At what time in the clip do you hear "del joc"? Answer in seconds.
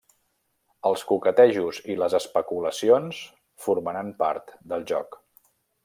4.73-5.21